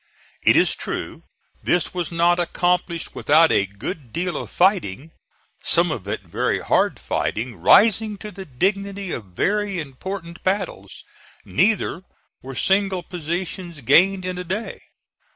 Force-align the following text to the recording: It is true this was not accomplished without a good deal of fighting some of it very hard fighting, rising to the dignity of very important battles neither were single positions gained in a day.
It 0.41 0.55
is 0.55 0.73
true 0.75 1.21
this 1.61 1.93
was 1.93 2.11
not 2.11 2.39
accomplished 2.39 3.13
without 3.13 3.51
a 3.51 3.67
good 3.67 4.11
deal 4.11 4.35
of 4.35 4.49
fighting 4.49 5.11
some 5.61 5.91
of 5.91 6.07
it 6.07 6.21
very 6.21 6.59
hard 6.59 6.97
fighting, 6.99 7.55
rising 7.57 8.17
to 8.17 8.31
the 8.31 8.45
dignity 8.45 9.11
of 9.11 9.25
very 9.37 9.79
important 9.79 10.41
battles 10.43 11.03
neither 11.45 12.01
were 12.41 12.55
single 12.55 13.03
positions 13.03 13.81
gained 13.81 14.25
in 14.25 14.39
a 14.39 14.43
day. 14.43 14.79